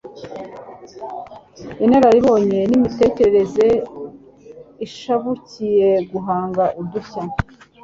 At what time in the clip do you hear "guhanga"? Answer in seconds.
6.11-6.63